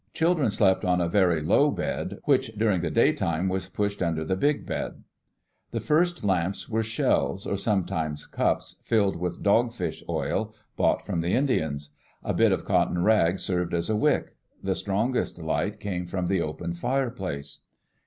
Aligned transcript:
Children 0.15 0.49
slept 0.49 0.83
on 0.83 0.99
a 0.99 1.07
very 1.07 1.41
low 1.41 1.69
bed, 1.69 2.17
which 2.25 2.47
during 2.57 2.81
the 2.81 2.89
daytime 2.89 3.47
was 3.47 3.69
pushed 3.69 4.01
under 4.01 4.23
the 4.25 4.35
big 4.35 4.65
bed. 4.65 5.03
The 5.69 5.79
first 5.79 6.23
lamps 6.23 6.67
were 6.67 6.81
shells, 6.81 7.45
or 7.45 7.55
sometimes 7.55 8.25
cups, 8.25 8.81
filled 8.83 9.15
with 9.15 9.43
dog 9.43 9.73
fish 9.73 10.03
oil, 10.09 10.55
bought 10.75 11.05
from 11.05 11.21
the 11.21 11.35
Indians. 11.35 11.91
A 12.23 12.33
bit 12.33 12.51
of 12.51 12.65
cotton 12.65 13.03
rag 13.03 13.39
served 13.39 13.75
as 13.75 13.91
a 13.91 13.95
wick. 13.95 14.35
The 14.63 14.73
strongest 14.73 15.37
light 15.37 15.79
came 15.79 16.07
from 16.07 16.25
the 16.25 16.41
open 16.41 16.73
fireplace. 16.73 17.59